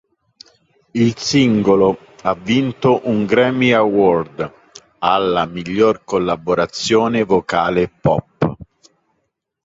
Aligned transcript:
Il 0.93 1.15
singolo 1.19 1.95
ha 2.23 2.33
vinto 2.33 3.01
un 3.03 3.25
Grammy 3.27 3.71
Award 3.71 4.51
alla 4.97 5.45
miglior 5.45 6.03
collaborazione 6.03 7.23
vocale 7.23 7.87
pop. 7.87 8.55